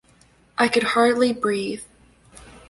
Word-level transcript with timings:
I 0.57 0.67
could 0.67 0.81
hardly 0.81 1.31
breathe. 1.31 1.83